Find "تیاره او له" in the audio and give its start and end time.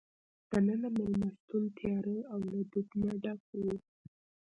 1.77-2.59